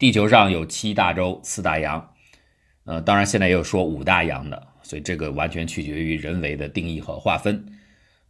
[0.00, 2.14] 地球上有七大洲、四大洋，
[2.84, 7.62] 呃，当然现在也有说五大洋的，所以这个完全取决于人为的定义和划分。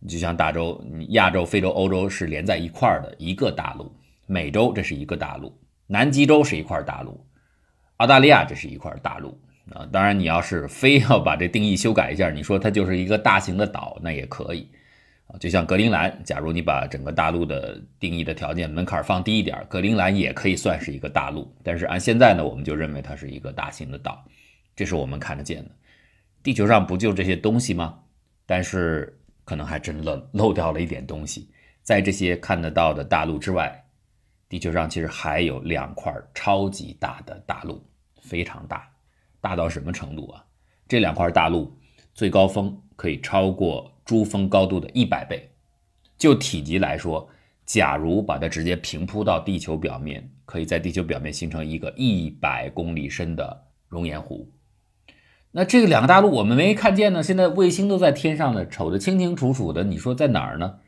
[0.08, 3.94] 就像大洲，亚洲、非洲、欧洲是连在一块儿的一个大陆，
[4.26, 5.56] 美洲这是一个大陆，
[5.86, 7.24] 南极洲是一块大陆，
[7.98, 9.40] 澳大利亚这是一块大陆
[9.72, 9.86] 啊。
[9.92, 14.68] 当然，你要是非要把这定义修改一下，你说它就是一个大型的岛，那也可以
[15.38, 21.54] 就像格陵兰，假如你把整个大陆的定义的条件门槛放低一点，格陵兰也可以算是一个大陆。
[21.62, 24.24] 但是按现在呢，我们就认为它是一个大型的岛，
[24.74, 25.70] 这是我们看得见的。
[26.42, 28.00] 地球上不就这些东西吗？
[28.46, 29.16] 但是。
[29.42, 31.50] 可能还真漏漏掉了一点东西，
[31.82, 33.84] 在这些看得到的大陆之外，
[34.48, 37.84] 地球上其实还有两块超级大的大陆，
[38.22, 38.88] 非常大，
[39.40, 40.44] 大到什么程度啊？
[40.86, 41.76] 这两块大陆
[42.14, 45.48] 最高峰可以超过珠峰高度的一百倍。
[46.18, 47.28] 就体积来说，
[47.64, 54.50] 假如把它直接平铺到地球表面，可以在地球表面形成一个一百公里深的熔岩湖。
[55.52, 59.84] 那这个两个大陆我们没看见呢，现在卫星都在天上呢，瞅得清清楚楚的。
[59.84, 60.80] 你说在哪儿呢？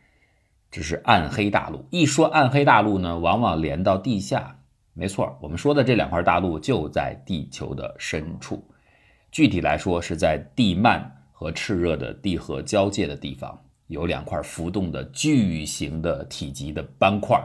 [0.72, 1.86] 这是暗黑大陆。
[1.90, 4.58] 一说暗黑大陆呢，往往连到地下。
[4.94, 8.68] 没错，我们说的这两块大陆就在地球的深处。
[9.30, 11.00] 具体来说，是在地幔
[11.32, 17.42] 和炽热的地核交界的地方，有两块浮动的巨型的体积的斑块。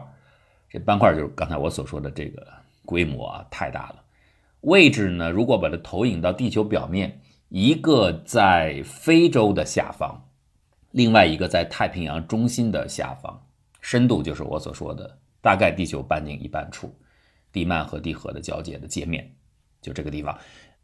[0.70, 2.46] 这斑块就是刚才我所说的这个
[2.86, 4.04] 规模啊，太大了。
[4.62, 5.32] 位置呢？
[5.32, 10.30] 如果把它投影到地球表面，一个在非洲的下方，
[10.92, 13.42] 另外一个在太平洋中心的下方，
[13.80, 16.94] 深度就是我所说的大概地球半径一半处，
[17.54, 19.32] 地幔和地核的交界的界面，
[19.82, 20.38] 就这个地方。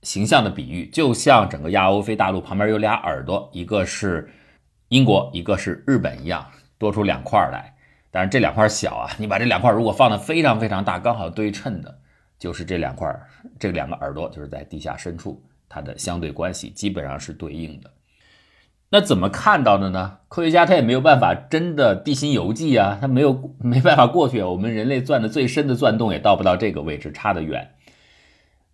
[0.04, 4.30] 形象的比喻，就像整个亚欧非大陆旁边有俩耳朵，一个是
[4.90, 6.46] 英国，一个是日本一样，
[6.78, 7.74] 多出两块来。
[8.12, 12.00] 但是这两块小啊，你把这两块如果放的非常非常大，刚好对称的。
[12.38, 13.10] 就是这两块，
[13.58, 17.90] 这两个耳朵就是在地下深处，它的相对关系基本上是对应的。
[18.90, 20.18] 那怎么看到的呢？
[20.28, 24.44] 科学家他也没有办法真的地心游记啊，他没有没办法过去。
[24.44, 27.72] 我们人类钻的最深的钻洞也到不到这个位置，差得远。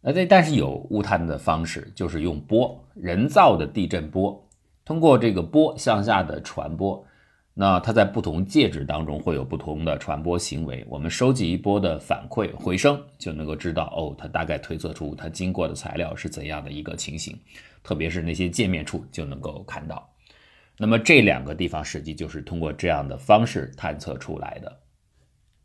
[0.01, 4.47] 呃，对，但是有物探的方式，就是用波，人造的地震波，
[4.85, 7.05] 通过这个波向下的传播。
[7.53, 17.37] 那它在不同介质当中会有不同的传播行为，我们收集一波的反馈回声，就能够知道哦，它大概推测出它经过的材料是怎样的一个情形，
[17.83, 20.09] 特别是那些界面处就能够看到。
[20.77, 24.79] 那么这两个地方实际就是通过这样的方式探测出来的。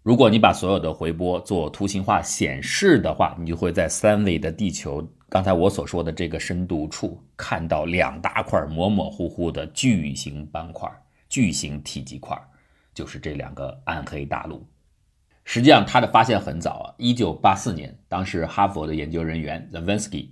[0.04, 10.86] 如果你把所有的回波做图形化显示的话，你就会在三维的地球刚才我所说的这个深度处看到两大块模模糊糊的巨型斑块。
[11.30, 12.38] 巨型体积块
[12.92, 14.62] 就是这两个暗黑大陆。
[15.42, 20.28] 实际上，它的发现很早啊，一九八四年，当时哈佛的研究人员 Zavensky，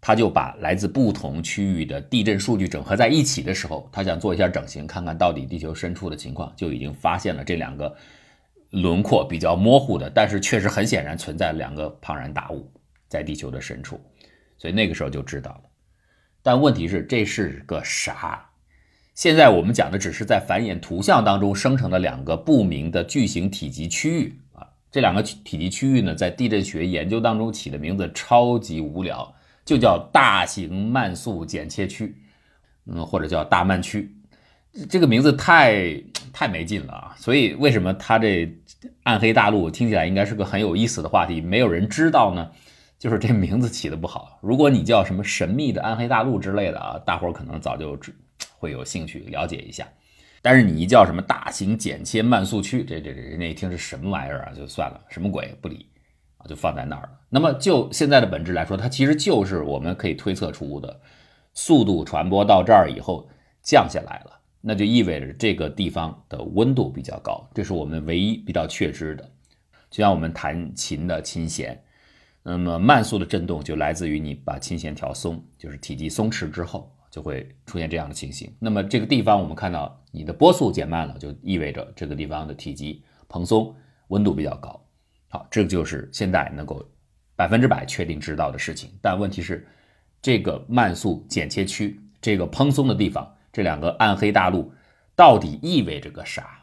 [0.00, 7.94] 他就把来自不同区域的地震数据整合在一起的时候，他想做一下整形，看看到底地球深处的情况，就已经发现了这两个
[8.70, 12.70] 轮廓比较模糊的，但是确实很显然存在两个庞然大物
[13.08, 14.00] 在地球的深处，
[14.58, 15.62] 所以那个时候就知道了。
[16.42, 18.44] 但问题是，这是个啥？
[19.14, 29.34] 现在我们讲的只是在繁衍图像当中生成的两个不明的巨型体积区域啊，这两个体积区域呢，在地震学研究当中起的名字超级无聊，
[29.64, 32.14] 就叫大型慢速剪切区，
[32.86, 34.14] 嗯，或者叫大慢区，
[34.88, 36.00] 这个名字太
[36.32, 37.14] 太没劲了啊！
[37.18, 38.50] 所以为什么它这
[39.02, 42.50] 暗黑大陆听起来应该是个很有意思的话题，没有人知道呢？
[42.98, 44.38] 就是这名字起的不好。
[44.42, 48.14] 如果你叫什么神秘的暗黑大陆之类的啊，大伙儿可能早就知。
[48.60, 49.86] 会有兴趣了解一下，
[50.42, 55.86] 但是你一叫什么大型剪切慢速区，这这这人家一听是什么玩意儿啊，就算了，什么鬼不理
[56.38, 57.10] 啊，就放在那儿了。
[57.28, 61.00] 那么就现在的本质来说，它其实就是我们可以推测出的
[61.54, 63.28] 速度传播到这儿以后
[63.62, 69.24] 降下来了，那就意味着这个地方的温度比较高，这是我们唯一比较确知的。
[69.90, 71.82] 就像我们弹琴的琴弦，
[72.42, 76.94] 那么慢速的振动就来自于你把琴弦调松，就是体积松弛之后。
[77.10, 78.54] 就会出现这样的情形。
[78.60, 83.74] 那么这个地方我们看到你的波速减慢了，就意味着这个地方的体积蓬松，
[84.08, 84.78] 温度比较高。
[85.28, 86.86] 好，这就是现在能够
[87.34, 88.90] 百分之百确定知道的事情。
[89.00, 89.66] 但问题是，
[90.20, 94.72] 这个慢速剪切区，这个蓬松的地方，这两个暗黑大陆
[95.16, 96.62] 到底意味着个啥？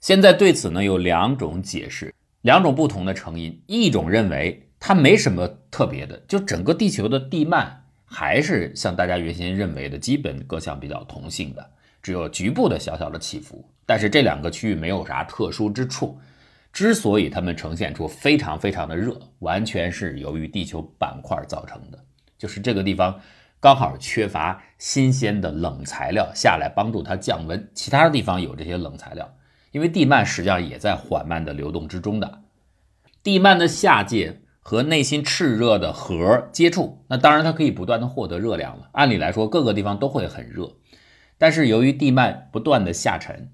[0.00, 3.60] 现在对此呢有两种解释，两种不同的成因。
[3.66, 7.68] 一种认为它没什么特别的，就整个地球的地幔。
[8.04, 11.70] 还是像大家原先认为的基本各项比较同性的，
[12.00, 13.68] 只有局部的小小的起伏。
[13.84, 16.20] 但是这两个区域没有啥特殊之处，
[16.72, 21.98] 之所以它们呈现出非常非常的热，完全是由于地球板块造成的。
[22.38, 23.20] 就是这个地方
[23.60, 29.34] 刚好缺乏新鲜的冷材料下来帮助它降温，其他的地方有这些冷材料，
[29.70, 32.40] 因为地幔实际上也在缓慢的流动之中的。
[33.22, 38.88] 地幔的下界和内心炽热的核接触，那当然它可以不断的获得热量了。
[38.92, 40.76] 按理来说，各个地方都会很热，
[41.36, 43.52] 但是由于地幔不断的下沉。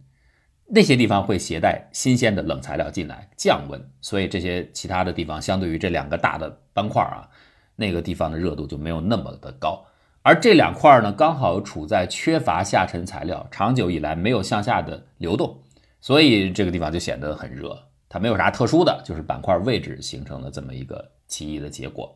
[0.69, 7.29] 那些地方会携带新鲜的冷材料进来降温，所以这些其他的地方相对于这两个大的斑块啊，
[7.77, 9.85] 那个地方的热度就没有那么的高。
[10.27, 15.57] 而这两块呢，刚好处在缺乏下沉材料，长久以来没有向下的流动，
[16.01, 17.79] 所以这个地方就显得很热。
[18.09, 22.13] 它没有啥特殊的，就是板块位置形成的这么一个奇异的结果。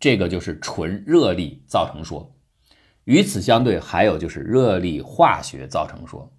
[0.00, 2.34] 这个就是纯热力造成说。
[3.04, 6.32] 与此相对，还有就是热力化学造成说。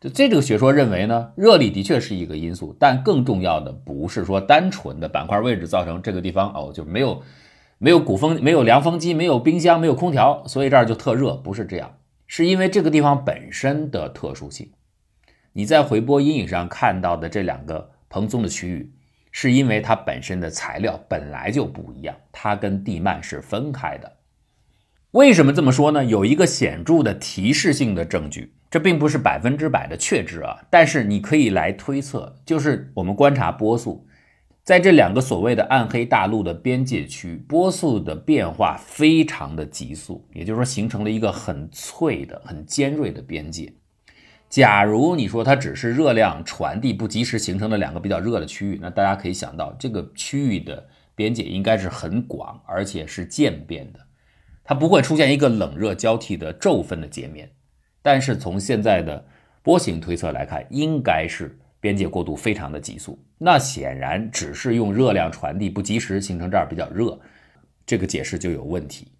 [0.00, 7.22] 就这个学说认为呢，热力的确是一个因素，但更重要的不是说单纯的板块位置造成这个地方哦就没有
[7.84, 14.70] 没有鼓风没有凉风机没有冰箱没有空调，所以这儿就特热，不是这样，是因为这个地方本身的特殊性。
[15.52, 18.94] 你在回波阴影上看到的这两个蓬松的区域，
[19.30, 24.10] 是因为它本身的材料本来就不一样，它跟地幔是分开的。
[25.10, 26.02] 为什么这么说呢？
[26.02, 28.54] 有一个显著的提示性的证据。
[28.70, 34.06] 这并不是百分之百的确知啊，但是你可以来推测，就是我们观察波速，
[34.64, 43.74] 在这两个所谓的暗黑大陆的边界区，波速的变化非常的急速，也就是说形成了一个很脆的、很尖锐的边界。
[44.48, 54.00] 假如你说它只是热量传递不及时形成的两个比较热的区域，那大家可以想到，这个区域的边界应该是很广，而且是渐变的，
[54.64, 57.50] 它不会出现一个冷热交替的骤分的截面。
[58.00, 59.26] 但是从现在的
[59.62, 63.22] 波形推测来看，应该是边界过渡非常的急速。
[63.36, 67.20] 那显然只是用热量传递不及时形成这儿比较热，
[67.84, 69.12] 这个解释就有问题。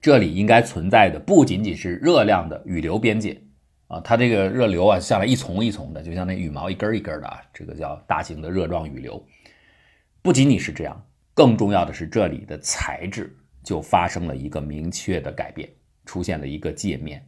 [0.00, 3.36] 这里应该存在的不仅仅是热量的羽流边界
[3.88, 9.20] 啊，它这个热流啊下来一丛一丛的，就像那羽毛一根一根的啊，这个叫大型的热状羽流。
[10.22, 11.04] 不仅仅是这样，
[11.34, 15.68] 更重要的是这里的材质就发生了一个明确的改变，
[16.06, 17.20] 出现了一个界面。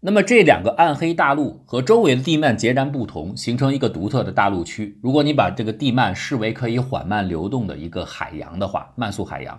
[0.00, 4.98] 那么这两个暗黑大陆和周围的地幔截然不同，形成一个独特的大陆区。
[5.02, 9.58] 如果你把这个地幔视为可以缓慢流动的一个海洋的话，慢速海洋，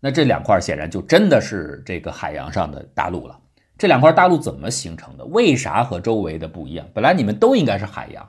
[0.00, 3.38] 那这两块显然就真的是这个海洋上的大陆了。
[3.78, 5.24] 这两块大陆怎么形成的？
[5.26, 6.86] 为啥和周围的不一样？
[6.94, 8.28] 本来你们都应该是海洋，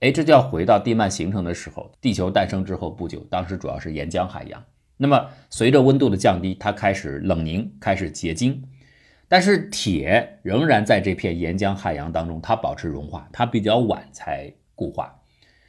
[0.00, 4.62] 哎，这就要回到地幔形成的时候，地球诞生之后不久，当时主要是岩浆海洋。
[4.96, 8.62] 那么随着温度的降低，它开始冷凝，开始结晶。
[9.32, 15.10] 但是铁仍然在这片岩浆海洋当中，它保持融化，它比较晚才固化，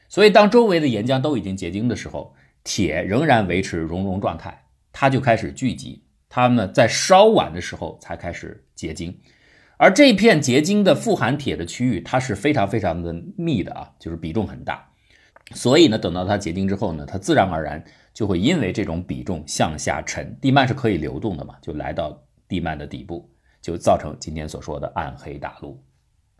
[0.09, 9.17] 所以当周围的岩浆都已经结晶的时候，铁仍然维持熔融状态，它就开始聚集，它们在稍晚的时候才开始结晶，
[9.77, 14.85] 而这片结晶的富含铁的区域，它是非常非常的密的啊，就是比重很大，
[15.55, 17.81] 所以呢，等到它结晶之后呢，它自然而然
[18.13, 23.29] 就会因为这种比重向下沉，地幔是可以流动的嘛，就来到地幔的底部。
[23.63, 25.81] 就造成今天所说的暗黑大陆。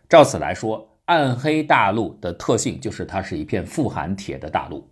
[0.09, 4.87] 照此来说，暗黑大陆的特性就是它是一片富含铁的大陆。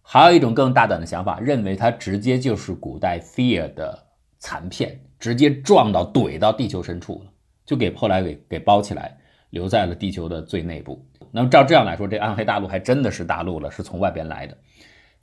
[0.00, 4.06] 还有一种更大胆的想法，认为它直接就是古代 Fear 的
[4.38, 7.32] 残片，直接撞到怼到地球深处了，
[7.66, 9.18] 就给后来给给包起来，
[9.50, 11.04] 留在了地球的最内部。
[11.32, 14.56] 那么照这样来说，这暗黑大陆还真的是大陆了，是从外边来的。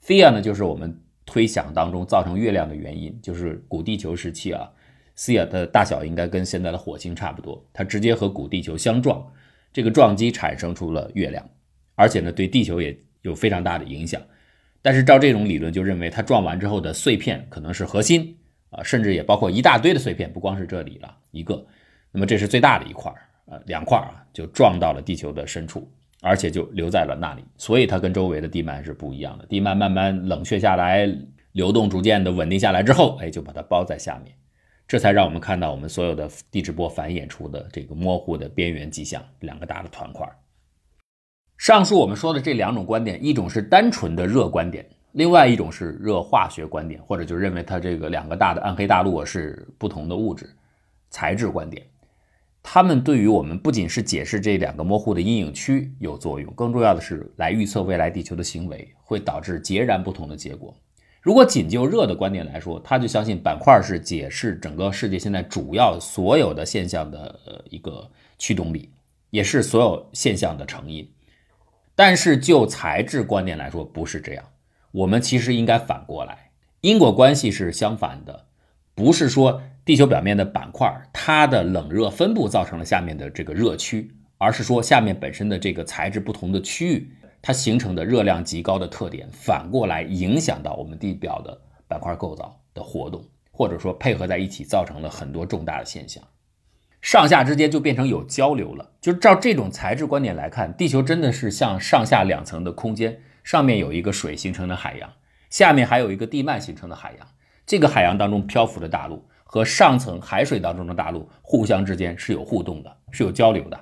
[0.04, 4.70] Fear 呢，就是我们推想当中造成月亮的原因，就是古地球时期啊。
[5.22, 9.24] 斯亚的大小应该跟现在的火星差不多，它直接和古地球相撞，
[9.72, 11.48] 这个撞击产生出了月亮，
[11.94, 14.20] 而且呢对地球也有非常大的影响。
[14.82, 18.36] 但是照这种理论就认为它撞完之后的碎片可能是核心
[18.70, 21.64] 啊，甚至也包括一大堆的碎片，不光是这里了一个，
[22.10, 25.88] 那么这是最大的一块儿两块啊就撞到了地球的深处，
[26.20, 29.46] 而且就留在了那里，所以它跟周围的地幔是不一样的。
[29.46, 31.08] 地幔慢慢冷却下来，
[31.52, 34.34] 流动逐渐的稳定下来之后，哎，就把它包在下面。
[34.92, 40.30] 这才让我们看到我们所有的地质波繁衍出的这个模糊的边缘迹象，两个大的团块。
[41.56, 50.54] 上述我们说的这两种观点，一种是单纯的热观点，另外一种是热化学观点，或者就认为它这个两个大的暗黑大陆是不同的物质
[51.08, 51.86] 材质观点。
[52.62, 60.76] 它们对于我们不仅是解释这两个模糊的阴影区有作用，更重要的是来预测未来地球的行为会导致截然不同的结果。
[61.22, 68.90] 如果仅就热的观点来说，他就相信板块是解释整个世界现在主要所有的现象的一个驱动力，
[69.30, 71.08] 也是所有现象的成因。
[71.94, 74.44] 但是就材质观念来说，不是这样。
[74.90, 76.50] 我们其实应该反过来，
[76.80, 78.46] 因果关系是相反的，
[78.96, 87.12] 不是说地球表面的板块它的冷热分布造成了下面的这个热区，而是说下面本身的这个材质不同的区域，
[87.42, 96.22] 它形成的热量极高的特点，反过来影响到我们地表的板块构造的活动，或者说配合在一起，造成了很多重大的现象。
[97.00, 98.92] 上下之间就变成有交流了。
[99.00, 105.12] 就照这种材质观点来看，地球真的是像上下两层的空间，上面有一个水形成的海洋，
[105.50, 107.26] 下面还有一个地幔形成的海洋。
[107.66, 113.80] 这个海洋当中漂浮的大陆和上层海水当中的大陆互相之间是有互动的，是有交流的。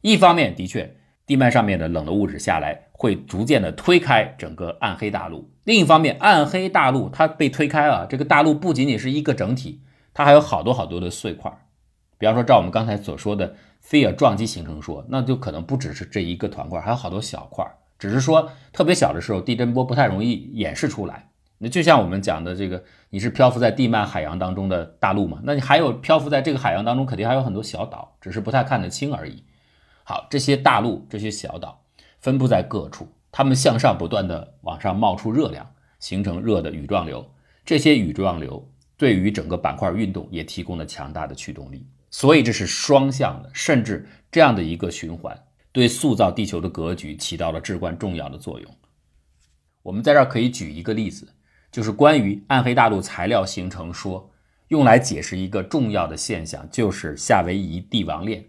[0.00, 0.96] 一方面，的确，
[1.30, 9.80] 地幔上面的冷的物质下来会逐渐的推开整个暗黑大陆；另一方面，暗黑大陆它被推开了，这个大陆不仅仅是一个整体，
[10.12, 11.48] 它还有好多好多的碎块。
[12.18, 17.64] 比方说，照我们刚才所说的菲尔撞击形成说，那就可能不只是这一个团块，还有好多小块。
[17.96, 21.28] 只是说特别小的时候，地震波不太容易演示出来。
[21.58, 25.38] 那就像我们讲的这个，你是漂浮在地幔海洋当中的大陆嘛？
[25.44, 29.44] 那你还有漂浮在这个海洋当中，肯定还有很多小岛，只是不太看得清而已。
[30.10, 31.80] 好，这些大陆、这些小岛
[32.18, 35.64] 分布在各处，它们向上不断的往上冒出热量，
[36.00, 37.24] 形成热的羽状流。
[37.64, 41.86] 这些羽状流对于整个板块运动也提供了强大的驱动力。
[42.10, 45.40] 所以这是双向的，甚至这样的一个循环，
[45.70, 48.68] 对塑造地球的格局起到了至关重要的作用。
[49.80, 51.28] 我们在这儿可以举一个例子，
[51.70, 54.28] 就是关于暗黑大陆材料形成说，
[54.66, 58.44] 用来解释一个重要的现象，就是夏威夷帝王链。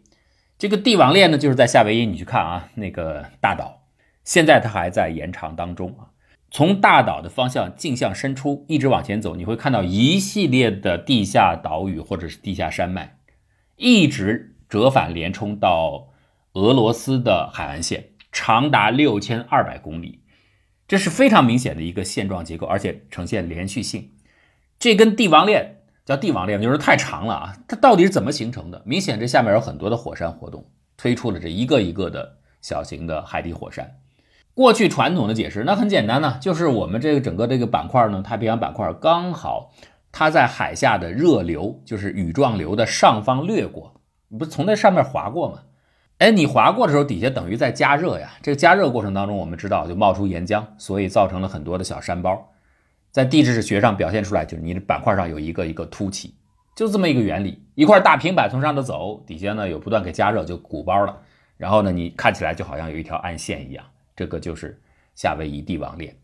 [0.61, 3.81] 这个帝王链呢，就是在夏威夷，你去看啊，那个大岛，
[4.23, 6.13] 现在它还在延长当中啊。
[6.51, 13.17] 从大岛的方向径向伸出一直往前走，你会看到一系列的地下岛屿或者是地下山脉。
[13.75, 16.09] 一直折返连冲到
[16.53, 20.21] 俄罗斯的海岸线，长达六千二百公里，
[20.87, 24.11] 这是非常明显的一个线状结构，而且呈现连续性。
[24.77, 25.80] 这根帝王链
[26.11, 27.55] 叫帝王链，就是太长了啊！
[27.69, 28.81] 它到底是怎么形成的？
[28.85, 30.65] 明显这下面有很多的火山活动，
[30.97, 33.89] 推出了这一个一个的小型的海底火山。
[34.53, 39.71] 过去传统的解释那很简单呢，就是我们这个整个这个板块呢，太平洋板块刚好。
[40.11, 43.93] 它在海下的热流，就是羽状流的上方掠过，
[44.27, 45.59] 你不从那上面划过吗？
[46.17, 48.33] 哎，你划过的时候，底下等于在加热呀。
[48.41, 52.50] 这个加热过程当中，我们知道就冒出岩浆，所以造成了很多的小山包。
[53.11, 56.33] 在地质学上表现出来，就是你的板块上有一个一个凸起，
[56.75, 57.61] 就这么一个原理。
[57.75, 61.17] 一块大平板从上头走，底下呢有不断给加热，就鼓包了。
[61.57, 64.81] 然后呢，你看起来就好像有一条暗线一样，这个就是
[65.13, 66.15] 夏威夷帝王链。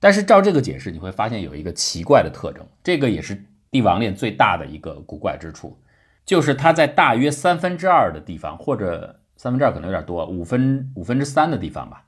[0.00, 5.78] 但是照这个解释，你会发现有一个奇怪的特征，这个也是帝王链最大的一个古怪之处，
[6.24, 12.04] 就是它在大约三分之二的地方，或者三分之二可能有点多，五分五分之三的地方吧，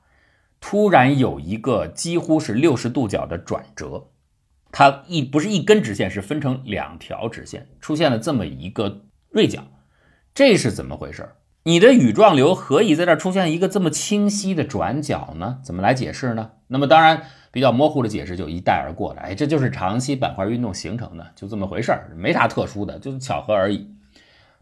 [0.67, 4.07] 突然有一个几乎是六十度角的转折，
[4.71, 9.61] 它一不是一根直线，是分成两条直线，出现了这么一个锐角，
[10.33, 11.29] 这是怎么回事？
[11.65, 15.59] 你的羽状流何以在这儿出现一个这么清晰的转角呢？
[15.63, 16.53] 怎么来解释呢？
[16.69, 17.21] 那么当然。
[17.51, 23.94] 比较模糊的解释就一带而过了，哎，这就是长期板块运动形成的，就这么回事儿，没啥特殊的，就是巧合而已。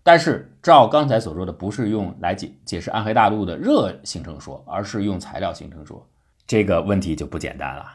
[0.03, 6.07] 但是照刚才所说的，不是用来解解释暗黑大陆的热形成说，而是用材料形成说，
[6.45, 7.85] 这个问题就不简单了。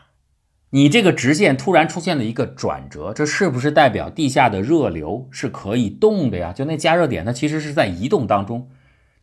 [0.70, 6.52] 你这个直线突然出现了一个转折，这是不是代表地下的热流是可以动的呀？
[6.52, 8.68] 就那加热点，它其实是在移动当中，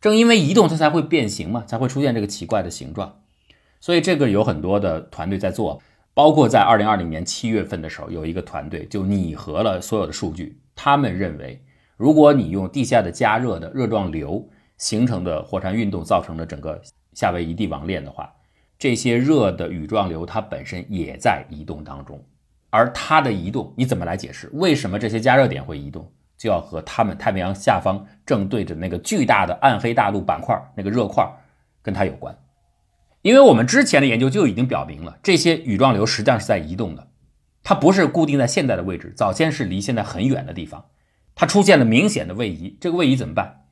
[0.00, 3.20] 正因为移动，它才会变形嘛，才会出现这个奇怪的形状。
[3.80, 5.80] 所以这个有很多的团队在做，
[6.14, 10.60] 包括在二零二零年七月份的时候，有一个团队就拟合了所有的数据。
[10.74, 11.62] 他们认为，
[11.96, 16.80] 如果你用地下的加热的热状流形成的火山运动造成的整个
[17.14, 18.30] 夏威夷地王链的话，
[18.78, 22.22] 这些热的羽状流它本身也在移动当中。
[22.68, 24.50] 而它的移动你怎么来解释？
[24.52, 26.12] 为什么这些加热点会移动？
[26.36, 31.26] 就要和他们太平洋下方正对着那个巨大的暗黑大陆板块那个热块
[31.80, 32.36] 跟它有关。
[33.22, 37.08] 因为我们之前的研究就已经表明了，这些羽状流实际上是在移动的，
[37.62, 40.84] 它不是固定在现在的位置，早先是离现在很远的地方，
[41.36, 42.76] 它出现了明显的位移。
[42.80, 43.66] 这个位移怎么办？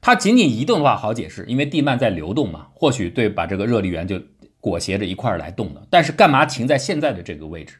[0.00, 4.22] 它仅仅移动的话好解释，因为地幔在流动嘛，或许对把这个热力源就
[4.60, 5.84] 裹挟着一块儿来动的。
[5.90, 7.74] 但是干嘛停在现在的这个位置？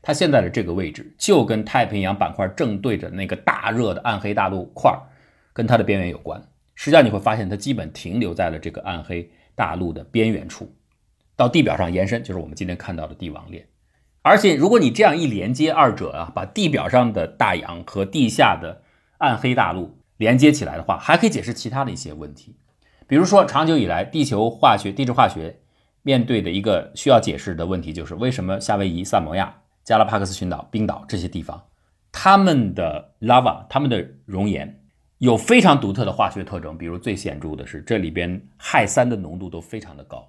[0.00, 4.90] 它现在的这个位置就跟太平洋板块正对着那个大热的暗黑大陆块
[5.52, 6.42] 跟它的边缘有关。
[6.74, 9.30] 实际上你会发现，它基本停留在了这个暗黑。
[9.56, 10.74] 大陆的边缘处，
[11.36, 13.64] 到地表上延伸，就是我们今天看到的帝王链。
[14.26, 18.80] 而且，如果你这样一连接二者啊，把地表上的大洋和地下的
[19.18, 22.56] 暗黑大陆连接起来的话，还可以解释其他的一些问题。
[23.06, 25.60] 比如说，长久以来，地球化学、地质化学
[26.00, 29.54] 面对的一个需要解释的问题，就是为什么夏威夷、萨摩亚、
[29.84, 31.62] 加拉帕克斯群岛、冰岛这些地方，
[32.10, 34.80] 它们的 lava、它们的熔岩
[35.18, 36.78] 有非常独特的化学特征。
[36.78, 40.26] 比如最显著的是，这里边氦三的浓度都非常的高。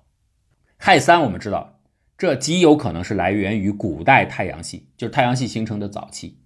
[0.80, 1.75] 氦三我们知道，
[2.18, 6.40] 这极有可能是来源于古代太阳系，就是太阳系形成的早期，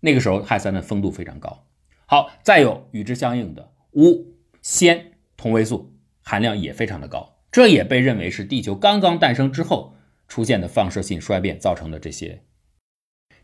[0.00, 1.66] 那个时候氦三的丰度非常高。
[2.06, 4.24] 好，再有与之相应的钨、
[4.62, 5.12] 氙。
[5.38, 9.94] 同位素含量也非常的高，这也被认为是地球刚刚诞生之后
[10.28, 11.98] 出现的放射性衰变造成的。
[11.98, 12.42] 这些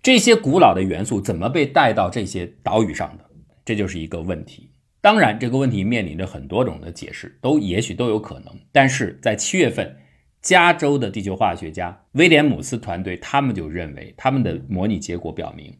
[0.03, 3.29] 这些古老的元素怎么被带到这些岛屿上的？
[3.63, 4.71] 这就是一个问题。
[5.03, 8.59] 当然，这个问题面临着很多种的解释，都也许都有可能。
[8.73, 9.99] 但是在七月份，
[10.43, 15.79] 加州的地球化学家威廉姆斯团队他们就认为，他们的模拟结果表明，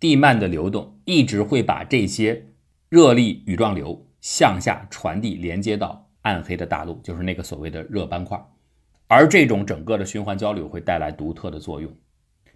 [0.00, 2.46] 地幔的流动一直会把这些
[2.88, 4.06] 热力羽状流。
[4.26, 8.42] 向下传递，连接到暗黑的大陆，就是那个所谓的热斑块。
[9.06, 11.92] 而这种整个的循环交流会带来独特的作用。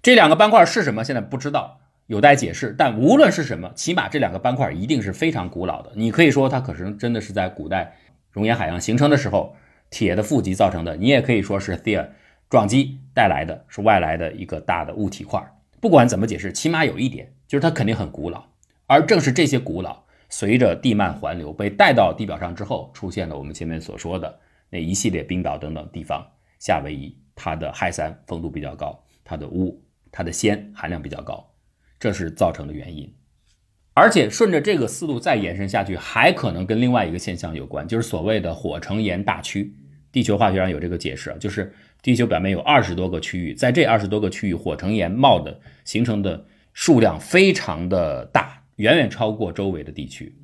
[0.01, 1.05] 这两个斑块是什么？
[1.05, 2.75] 现在不知道，有待解释。
[2.79, 5.93] 但无论是什么，起码这两个斑块一定是非常古老的。
[5.95, 7.99] 你可以说它可能真的是在古代
[8.33, 9.55] 熔岩海洋形成的时候，
[9.91, 10.97] 铁的负极造成的。
[10.97, 12.09] 你也可以说是 thea
[12.49, 15.43] 撞击带来的是外来的一个大的物体块。
[15.81, 18.45] 不管怎么解释，起码有一点就是它肯定很古老。
[18.87, 20.05] 而正是这些古老。
[20.31, 26.27] 随着地幔环流被带到地表上之后，出现了我们前面所说的那一系列冰岛等等地方。
[26.59, 29.75] 夏威夷它的氦三丰度比较高，它的钨、
[30.13, 31.51] 它的氙含量比较高，
[31.99, 33.11] 这是造成的原因。
[33.99, 39.75] 而且顺着这个思路再延伸下去，还可能跟另外一个现象有关，就是所谓的火成岩大区。
[40.13, 48.63] 地球化学上有这个解释，就是地球表面有二十多个区域，在这二十多个区域，火成岩冒的形成的数量非常的大。
[48.77, 50.37] 远远超过周围的地区，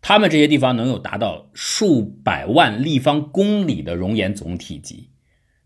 [0.00, 5.10] 他们这些地方能有达到数百万立方公里的熔岩总体积，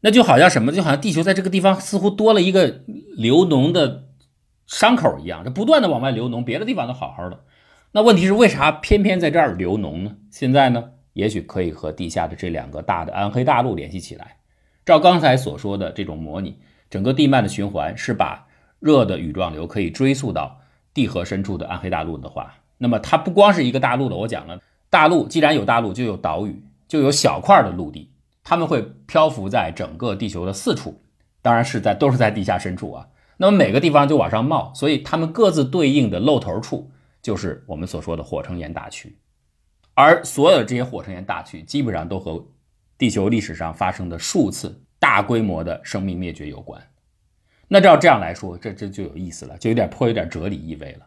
[0.03, 0.71] 那就好像什么？
[0.71, 2.83] 就好像地球在这个地方似乎多了一个
[3.17, 4.06] 流脓的
[4.67, 7.41] 伤口一样，这不断的往外流脓，别的地方都好好的。
[7.93, 10.17] 那问题是为啥偏偏在这儿流脓呢？
[10.31, 14.37] 现在呢，也许可以和地下的这两个大的暗黑大陆联系起来。
[14.85, 16.59] 照刚才所说的这种模拟，
[16.91, 18.47] 整个地幔的循环是把
[18.81, 20.61] 热的羽状流可以追溯到。
[20.93, 24.17] 地核深处的暗黑大陆的话，那么它不光是一个大陆了。
[24.17, 28.11] 我讲了，大陆既然有大陆，就有岛屿，就有小块的陆地，
[28.43, 31.03] 它们会漂浮在整个地球的四处，
[31.43, 33.07] 当然是在都是在地下深处啊。
[33.37, 39.19] 那么每个地方就往上冒，所以它们各自对应的露头处就是我们所说的火成岩大区，
[39.95, 42.47] 而所有的这些火成岩大区基本上都和
[42.97, 46.83] 地球历史上发生的数次大规模的生命灭绝有关。
[47.69, 51.07] 那照这样来说，这这就有意思了，就有点颇有点哲理意味了。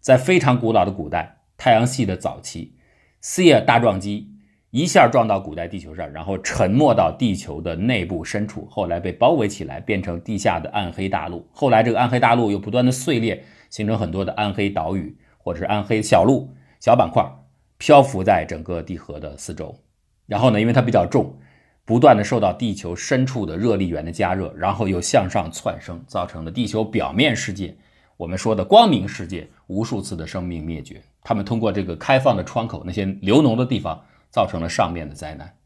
[0.00, 2.76] 在非常古老的古代，太阳系的早期，
[3.20, 4.33] 四叶大撞击
[4.74, 11.46] 一下撞到古代地球上，然后沉没到地球的内部深处，后来被包围起来，变成地下的暗黑大陆。
[11.52, 17.24] 后来这个暗黑大陆又不断的碎裂，形成很多的暗黑岛屿，或者是暗黑小陆、小板块，
[17.78, 19.72] 漂浮在整个地核的四周。
[20.26, 21.32] 然后呢，因为它比较重。
[21.84, 27.76] 不断的受到地球深处的热力源的加热，然后又向上窜升，造成了地球表面世界，
[28.16, 31.00] 我们说的光明世界，无数次的生命灭绝。
[31.22, 34.02] 他们通过这个开放的窗口，那些流脓的地方，
[34.34, 35.56] 造成了上面的灾难。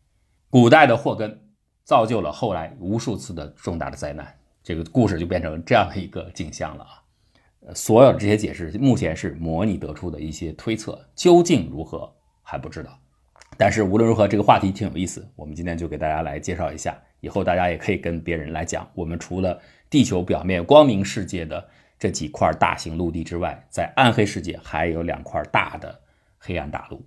[0.50, 1.40] 古代的祸根，
[1.84, 4.38] 造就了后来无数次的重大的灾难。
[4.62, 7.02] 这个故事就变成这样的一个景象了啊！
[7.66, 12.90] 呃所有这些解释，目前是模拟得出的一些推测，究竟如何还不知道。
[13.56, 16.94] 但是无论如何，这个话题挺有意思，我们今天就给大家来介绍一下。
[17.20, 21.66] 以后大家也可以跟别人来讲，我们除了地球表面光明世界的
[21.98, 25.98] 这几块大型陆地之外，在暗黑世界还有两块大的
[26.36, 27.02] 黑暗大陆。